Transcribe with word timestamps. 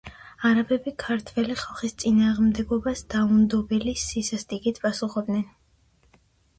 არაბები 0.49 0.93
ქართველი 1.03 1.57
ხალხის 1.65 1.93
წინააღმდეგობას 2.05 3.05
დაუნდობელი 3.15 3.97
სისასტიკით 4.09 4.85
პასუხობდნენ. 4.89 5.49